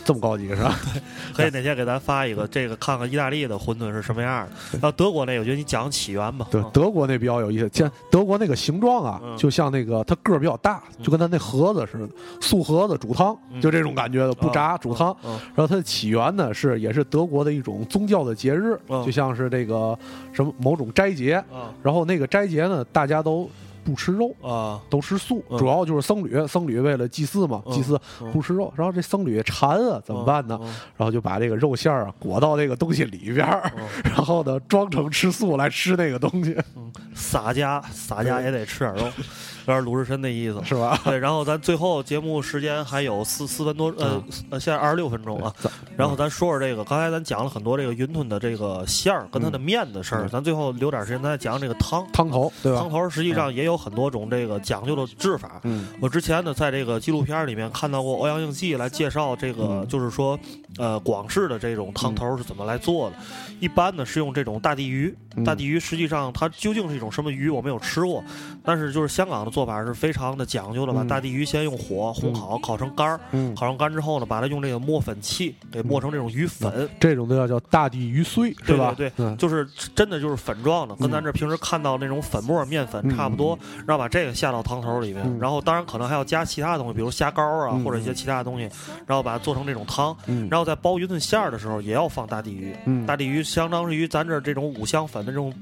[0.05, 0.77] 这么高级是吧？
[1.35, 4.51] 可以哪天给咱发一个，这个看看意大利的馄饨是什么样的。
[4.73, 6.47] 然后德国那个，我觉得你讲起源吧。
[6.51, 12.09] 对嗯，德国那比较有意思，像德国那个形状啊，嗯就像那个它个儿比较大，就跟它那盒子似的，
[12.41, 15.15] 素盒子煮汤，嗯就这种感觉的，不炸煮汤。
[15.23, 19.97] 嗯，然后它的起源呢是也是德国的一种宗教的节日，嗯就像是这个
[20.31, 23.49] 什么某种斋节，啊然后那个斋节呢，大家都
[23.83, 24.33] 不吃肉。
[24.41, 24.79] 啊。
[24.89, 25.57] 都吃素，嗯。
[25.57, 28.31] 主要就是僧侣，僧侣为了祭祀嘛，嗯祭祀嗯。
[28.31, 30.57] 不吃肉，然后这僧侣馋啊，怎么办呢？
[30.61, 30.67] 嗯
[30.97, 33.85] 然后就把这个肉馅儿啊裹到那个东西里边儿，嗯。
[34.15, 39.11] 然后呢装成吃素来吃那个东西，嗯洒家洒家也得吃点肉，
[39.65, 40.61] 有点鲁智深的意思。
[40.63, 40.99] 是吧？
[41.03, 45.53] 对，然后咱最后节目时间还有四四分多，呃嗯呃，现在二十六分钟啊。
[45.97, 52.05] 然后咱说说这个，刚才咱讲了很多这个云吞的这个馅儿跟它的面的事儿，嗯咱最后留点时间，咱再讲这个汤。
[52.11, 52.89] 汤头对吧汤？
[52.89, 55.61] 头实际上也有很多种这个讲究的制法。
[55.63, 60.37] 嗯我之前呢，在这个纪录片里面看到过欧阳应季来介绍这个，嗯就是说，
[60.77, 63.15] 呃，广式的这种汤头是怎么来做的。
[63.59, 68.23] 一般呢是用这种大地鱼，嗯大地鱼实际上它究竟是一种什么鱼，我没有吃过。
[68.63, 71.07] 但是就是香港的做法是非常的讲究的，把嗯。
[71.07, 76.89] 大地鱼先用火烘烤，烤成干儿，嗯，烤成干之后呢，把它用这个磨粉器给磨成这种鱼粉。
[76.99, 78.95] 这种都要叫大地鱼碎是吧？
[78.97, 81.11] 对就是真的就是粉状的，跟嗯。
[81.11, 85.37] 咱这平时看到那种粉末面粉差不多，然后把这个下到汤头里面，嗯。
[85.39, 87.83] 然后当然可能还要加其他东西，比如虾膏啊、嗯。
[87.83, 88.63] 或者一些其他的东西，
[89.05, 90.47] 然后把它做成这种汤，嗯。
[90.49, 93.05] 然后在包鱼炖馅儿的时候也要放大地鱼，嗯。
[93.05, 95.53] 大地鱼相当于咱这这种五香粉的这种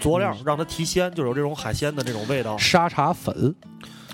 [0.00, 2.56] 佐料，让它提鲜，就有这种海鲜的这种味道。
[2.58, 3.54] 沙茶粉， 어?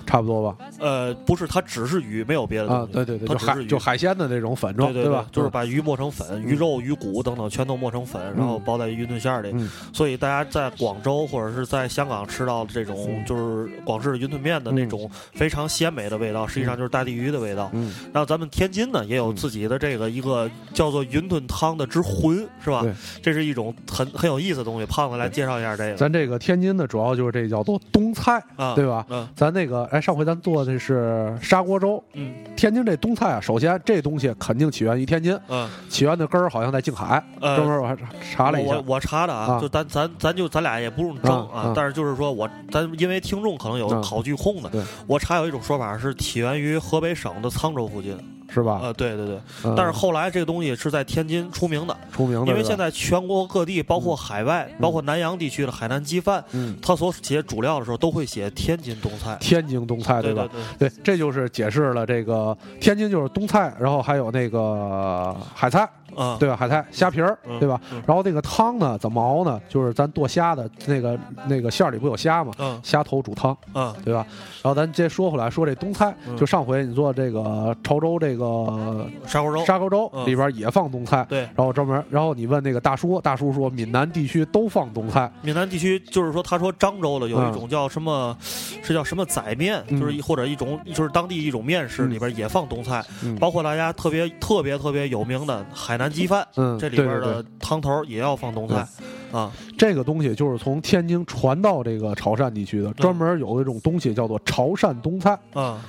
[0.05, 0.57] 差不多吧？
[0.79, 2.83] 呃，不是，它只是鱼，没有别的东西。
[2.83, 5.25] 啊，对对对，就它只是就海鲜的那种粉状，对对吧？
[5.31, 9.51] 就是把鱼磨成粉，鱼肉、鱼骨等等全都磨成粉，然后包在云吞馅儿里。
[9.53, 17.69] 嗯所以大家在广州或者是在香港吃到的这种嗯就是广式的云吞面的那种非常鲜美的味道，实际上就是大地鱼的味道。
[17.73, 22.85] 嗯，然后咱们天津呢也有自己的这个一个叫做云吞汤的之魂，是吧？
[23.21, 24.85] 这是一种很很有意思的东西。
[24.85, 29.05] 胖子来介绍一下这个咱这个天津的主要就是这叫做冬菜，啊，对吧？
[29.09, 37.65] 嗯咱那个哎，上回咱做的是砂锅粥，嗯天津这冬菜啊，首先这东西肯定起源于天津，嗯起源的根儿好像在静海，专呃。
[37.65, 37.97] 门我还
[38.33, 44.69] 查了一下，我查的啊，啊就咱咱咱就咱俩也不用争啊但是就是说我咱因为听众可能有啊考据控的，
[45.07, 48.17] 我查有一种说法是起源于河北省的沧州附近，
[48.49, 48.79] 是吧？
[48.83, 49.73] 呃，对对对，嗯。
[49.75, 60.47] 但是后来这个东西是在天津出名的，出名的，因为现在全国各地，包括海外，包括南洋地区的海南鸡饭，嗯，它所写主料的时候都会写天津冬菜，天津冬菜对吧？
[60.77, 65.87] 对，对，这就是解释了这个天津就是冬菜，然后还有那个海菜，
[66.19, 66.55] 啊，对吧？
[66.55, 67.59] 海菜虾皮儿，嗯。
[67.59, 67.79] 对吧？
[67.91, 68.01] 嗯？
[68.05, 69.59] 然后那个汤呢，怎么熬呢？
[69.69, 72.51] 就是咱剁虾的那个那个馅儿里不有虾吗？
[72.59, 72.79] 嗯。
[72.83, 73.93] 虾头煮汤，嗯。
[74.03, 74.25] 对吧？
[74.61, 76.35] 然后咱接说回来，说这冬菜，嗯。
[76.37, 80.25] 就上回你做这个潮州这个砂锅粥，砂锅粥嗯。
[80.25, 88.35] 里边也放冬菜，对，然后专门，然后你问那个大叔，大叔说闽南地区都放冬菜，闽南地区就是说，他说漳州的有一种叫什么，
[88.83, 89.99] 是叫什么仔面，嗯。
[89.99, 92.11] 就是一或者一种就是当地一种面食嗯。
[92.11, 93.35] 里边也放冬菜，嗯。
[93.37, 98.87] 包括大家特别特别特别有名的海南鸡饭，嗯，这里边的汤头也要放冬菜，
[99.31, 105.79] 啊，这个东西就是从天津传到这个潮汕地区的，专门有一种东西叫做潮汕冬菜，啊，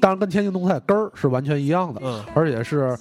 [0.00, 2.24] 当然跟天津冬菜根儿是完全一样的，嗯。
[2.32, 2.96] 而且是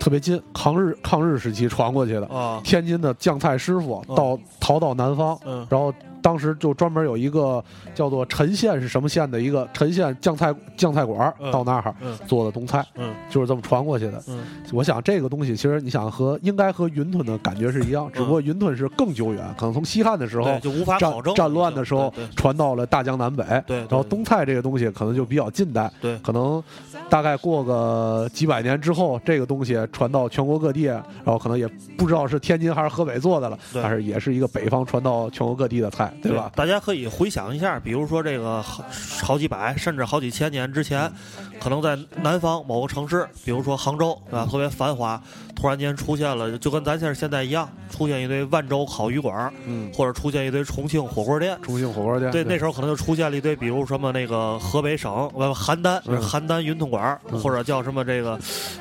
[0.00, 2.26] 特别近，抗日抗日时期传过去的。
[2.26, 4.16] 啊，天津的酱菜师傅嗯。
[4.16, 5.64] 到逃到南方，嗯。
[5.70, 5.94] 然后
[6.28, 7.64] 当时就专门有一个
[7.94, 12.14] 叫做陈县是什么县的一个陈县酱菜酱菜馆到那儿嗯。
[12.26, 13.14] 做的冬菜，嗯。
[13.30, 14.22] 就是这么传过去的。
[14.28, 14.44] 嗯。
[14.74, 26.18] 我想这个东西其实你想和应该和云吞的感觉是一样，只不过云吞是更久远，可能从西汉的时候，就无法战战乱的时候传到了大江南北，然后冬菜这个东西可能就比较近代，对。
[26.18, 26.62] 可能
[27.08, 33.82] 大概过个几百年之后，这个东西传到全国各地，然后可能也不知道是天津还是河北做的了，对。
[33.82, 36.50] 但是也是一个北方传到全国各地的菜，对吧？
[36.54, 38.84] 大家可以回想一下，比如说这个好
[39.22, 41.10] 好几百甚至好几千年之前，
[41.60, 44.46] 可能在南方某个城市，比如说杭州，对吧？
[44.50, 45.20] 特别繁华，
[45.56, 51.58] 突然间出现了，就跟咱现在现在一样，出现一堆万州烤鱼馆，嗯，或者出现一堆重庆火锅店。
[51.62, 58.38] 重庆火锅店，对，那时候可能就出现了一堆，比如什么那个河北省呃邯郸、嗯邯郸云吞馆，嗯或者叫什么这个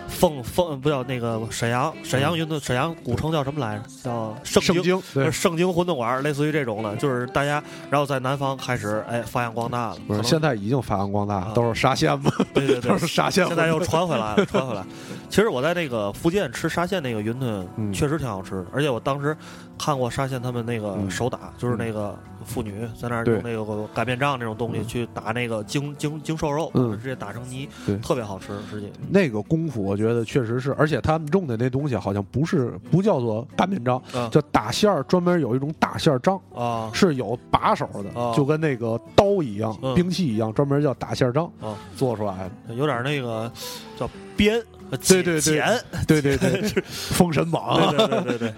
[0.08, 3.84] 凤凤不叫那个沈阳沈阳云吞沈阳古城叫什么来着？
[4.04, 4.36] 叫。
[4.43, 9.97] 圣经，对，盛京馄饨馆，类似于这种的，就是大家，然后在南方开始哎发扬光大了。
[10.08, 14.84] 不是现在已经发扬光大啊，都是沙县嘛，对对对 都，是沙县，现在又传回来了，传回来。
[15.30, 19.36] 其实我在那个福建吃沙县那个云吞，嗯确实挺好吃的，而且我当时
[19.78, 21.10] 看过沙县他们那个嗯。
[21.10, 26.98] 手打，就是那个妇女在那儿用那个擀面杖那种东西去打那个精精精瘦肉，嗯。
[27.02, 28.92] 直接打成泥对，特别好吃，实际。
[29.10, 36.90] 那个功夫，我觉得确实是，而且他们用的那东西好像不是不叫做擀面杖，啊叫打馅儿，专门有一种打馅儿杖，啊。
[36.94, 39.94] 是有把手的，哦就跟那个刀一样，嗯。
[39.96, 42.74] 兵器一样，专门叫打馅儿杖哦做出来的。
[42.76, 43.52] 有点那个
[43.98, 45.36] 叫鞭，呃对对。
[45.36, 48.54] 对剪对对对， 封神榜，对对对对对，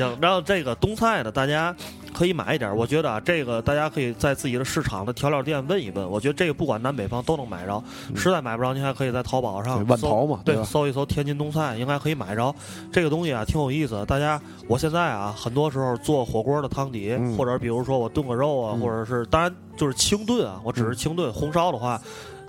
[0.00, 0.18] 行。
[0.20, 1.74] 然后这个冬菜呢，大家
[2.12, 2.76] 可以买一点儿。
[2.76, 6.10] 我觉得啊，这个大家可以在自己的市场的调料店问一问。
[6.10, 7.82] 我觉得这个不管南北方都能买着。
[8.16, 12.54] 实在买不着，您还可以在淘宝上对万搜淘嘛对，搜一搜天津冬菜，应该可以买着。
[12.92, 14.06] 这个东西啊，挺有意思的。
[14.06, 21.32] 大家，我现在啊，很多时候做火锅的汤底，嗯或者比如说我炖个肉啊，嗯或者是当然就是清炖啊，我只是清炖。
[21.32, 22.00] 红烧的话。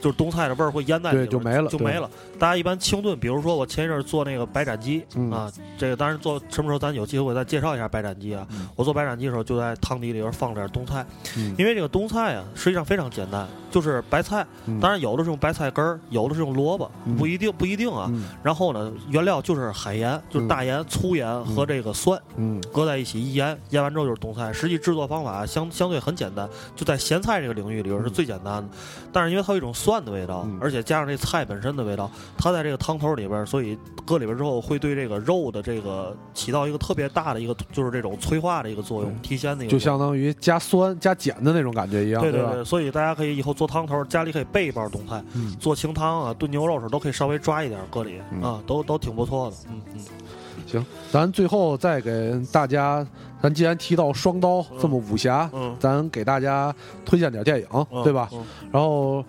[0.02, 2.10] 就是冬菜的味儿会腌在对里边就没了就没了。
[2.38, 8.46] 大家一般清炖，比如说我前一阵儿做那个白斩鸡、嗯啊，这个当然做什么时候咱有机会我再介绍一下白斩鸡啊。
[8.52, 11.06] 嗯我做白斩鸡的时候就在汤底里边放点冬菜，
[11.38, 18.08] 嗯因为这个冬菜啊实际上非常简单，就是白菜，嗯当然有的是用白菜根儿，有的是用萝卜，嗯不一定不一定啊。
[18.10, 24.52] 嗯然后呢，原料就是海盐，就是大盐、粗盐和这个酸嗯搁在一起一腌，腌完之后就是冬菜。
[24.52, 28.70] 实际制作方法相相对很简单，就在咸菜这个领域里边是最简单的。
[29.12, 39.72] 但是因为它有一种蒜的味道，嗯而且加上这菜本身的味道，它在这个汤头里边，所以搁里边之后会对这个肉的这个起到一个特别大的一个就是这种催化的一个作用，提鲜的一个。
[39.72, 42.32] 就相当于加酸加碱的那种感觉一样，对？
[42.32, 49.56] 对对，所以大家可以以后做汤头，家里可以备一包冬菜，嗯做清汤啊、炖牛肉时候都可以稍微抓一点搁里、嗯啊，都都挺不错的。
[49.70, 50.02] 嗯嗯，
[50.66, 53.06] 行，咱最后再给大家，
[53.40, 56.74] 咱既然提到双刀这么武侠，嗯咱给大家
[57.06, 58.30] 推荐点电影，嗯对吧？
[58.34, 59.24] 嗯然后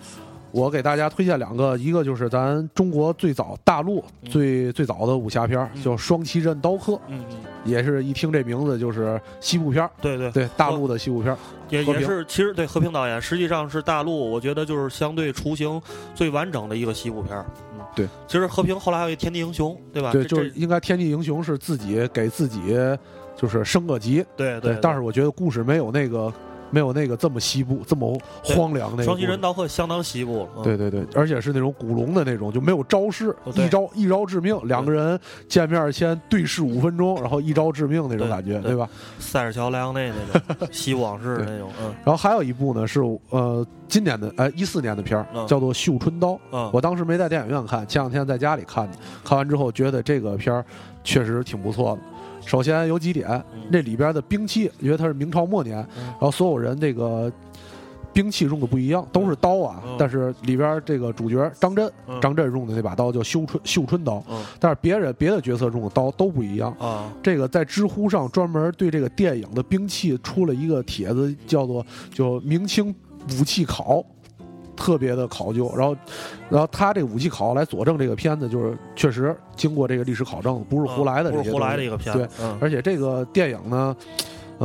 [0.53, 11.39] 我给大家推荐两个，一个就是咱中国最早大陆嗯最、最早的武侠片儿，嗯叫《双旗镇刀客》，嗯嗯，也是一听这名字就是西部片儿，对对对，大陆的西部片儿。
[11.71, 15.81] 也也是，其实对和平导演，实际上是大陆，我觉得就是相对雏形
[16.15, 17.47] 最完整的一个西部片儿。
[17.73, 18.07] 嗯，对。
[18.29, 20.13] 其实和平后来还有一《天地英雄》，对吧？
[20.13, 22.61] 对，就是应该天地英雄是自己给自己
[23.35, 24.77] 就是升个级，对对。
[24.83, 26.31] 但是我觉得故事没有那个
[26.73, 29.05] 没有那个这么西部这么荒凉那个。
[29.05, 30.49] 双旗人刀客相当西部了。
[30.57, 38.89] 嗯对对对，而且是那种古龙的那种，就没有招式，哦一招一招致命，两个人见面先对视五分钟，然后一招致命那种感觉，对对吧？
[39.19, 46.29] 塞尔乔梁那那种西部往事那种，嗯然后还有一部呢是呃今年的呃一四年的片儿，嗯叫做《绣春刀》。
[46.53, 50.65] 嗯，我当时没在电影院看，前两天在家里看的，看完之后觉得这个片儿
[51.05, 52.03] 确实挺不错的。
[52.45, 53.63] 首先有几点，嗯。
[53.71, 57.33] 这里边的兵器，因为它是明朝末年，嗯然后所有人这个
[58.13, 59.97] 兵器用的不一样，都是刀啊，嗯。
[59.99, 64.43] 但是里边这个主角张震，嗯张震用的那把刀叫绣春绣春刀，嗯。
[64.61, 66.71] 但是别人别的角色用的刀都不一样。
[66.79, 67.11] 啊。
[67.23, 72.95] 这个在知乎上专门对这个电影的兵器出了一个帖子，叫做“就明清
[73.41, 74.05] 武器考”，
[74.83, 75.73] 特别的考究。
[75.77, 75.97] 然后，
[76.51, 84.17] 然后他这个武器考来佐证这个片子，就是确实经过这个历史考证，不是胡来的这些胡来的一个片对子，，对而且这个电影呢，嗯、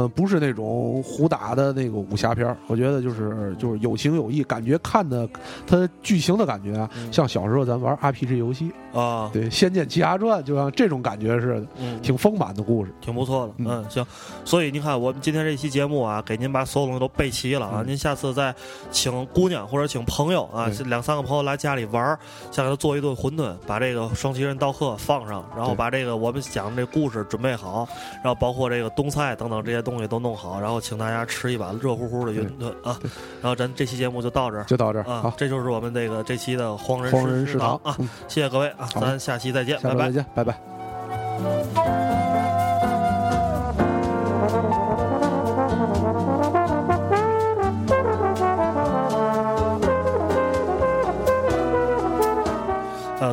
[0.10, 5.26] 不是那种胡打的那个武侠片儿，我觉得就是就是有情有义，感觉看的
[5.66, 12.94] 它剧情的感觉啊，嗯像小时候咱玩 RPG 游戏，啊，对《仙剑奇侠传》，就像这种感觉似的，嗯，挺丰满的故事。
[13.00, 14.06] 挺不错的，嗯嗯，行。
[14.44, 17.82] 所以您看，我们今天这期节目啊，给您把所有东西都备齐了啊。
[17.84, 18.54] 嗯您下次再
[18.92, 22.20] 请姑娘或者请朋友啊，对两三个朋友来家里玩儿，
[22.52, 30.08] 想给他做一顿馄饨，把这个双旗人刀客放上，然后把这个我们讲的这故事准备好，然后包括这个冬菜等等这些东西。
[30.08, 32.98] 都弄好，然后请大家吃一碗热乎乎的云吞啊。
[33.42, 37.94] 然后咱这期节目就到这儿就到这儿，啊，，这就是我们这个这期的荒人荒人食食堂啊，
[38.30, 40.12] 谢谢各位啊，咱下期再见，拜拜再。
[40.12, 42.27] 见，拜拜。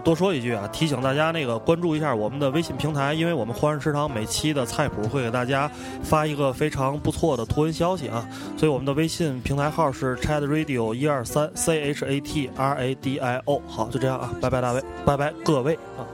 [0.04, 5.70] 多说一句啊，提醒大家那个关注一下我们的微信平台，因为我们欢人食堂每期的菜谱会给大家
[6.02, 13.62] 发一个非常不错的图文消息啊，所以我们的微信平台号是 Chat Radio 一二三 C H A T R A D I O。
[13.66, 16.04] 好，就这样啊，拜拜大卫，拜拜各位啊。